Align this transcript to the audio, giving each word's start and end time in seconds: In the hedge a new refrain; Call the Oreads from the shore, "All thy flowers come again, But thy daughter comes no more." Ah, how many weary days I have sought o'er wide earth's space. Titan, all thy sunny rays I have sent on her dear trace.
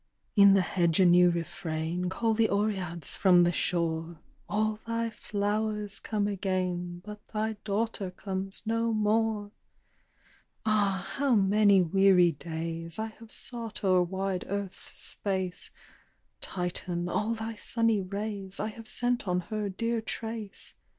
In 0.35 0.55
the 0.55 0.61
hedge 0.63 0.99
a 0.99 1.05
new 1.05 1.29
refrain; 1.29 2.09
Call 2.09 2.33
the 2.33 2.49
Oreads 2.49 3.15
from 3.15 3.43
the 3.43 3.51
shore, 3.51 4.17
"All 4.49 4.79
thy 4.87 5.11
flowers 5.11 5.99
come 5.99 6.25
again, 6.27 7.03
But 7.05 7.23
thy 7.27 7.57
daughter 7.63 8.09
comes 8.09 8.63
no 8.65 8.93
more." 8.95 9.51
Ah, 10.65 11.07
how 11.17 11.35
many 11.35 11.83
weary 11.83 12.31
days 12.31 12.97
I 12.97 13.09
have 13.19 13.31
sought 13.31 13.83
o'er 13.83 14.01
wide 14.01 14.45
earth's 14.47 14.99
space. 14.99 15.69
Titan, 16.39 17.07
all 17.07 17.35
thy 17.35 17.53
sunny 17.53 18.01
rays 18.01 18.59
I 18.59 18.69
have 18.69 18.87
sent 18.87 19.27
on 19.27 19.39
her 19.51 19.69
dear 19.69 20.01
trace. 20.01 20.73